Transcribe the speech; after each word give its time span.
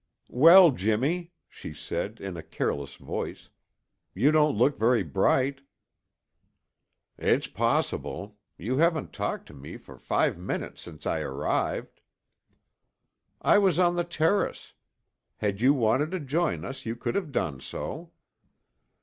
"Well, 0.33 0.71
Jimmy," 0.71 1.31
she 1.47 1.75
said 1.75 2.19
in 2.19 2.35
a 2.35 2.41
careless 2.41 2.95
voice, 2.95 3.49
"you 4.15 4.31
don't 4.31 4.55
look 4.57 4.79
very 4.79 5.03
bright." 5.03 5.61
"It's 7.19 7.45
possible. 7.45 8.35
You 8.57 8.77
haven't 8.77 9.13
talked 9.13 9.45
to 9.49 9.53
me 9.53 9.77
for 9.77 9.99
five 9.99 10.39
minutes 10.39 10.81
since 10.81 11.05
I 11.05 11.19
arrived." 11.19 12.01
"I 13.43 13.59
was 13.59 13.77
on 13.77 13.95
the 13.95 14.03
terrace. 14.03 14.73
Had 15.37 15.61
you 15.61 15.71
wanted 15.71 16.09
to 16.13 16.19
join 16.19 16.65
us, 16.65 16.83
you 16.83 16.95
could 16.95 17.13
have 17.13 17.31
done 17.31 17.59
so." 17.59 18.11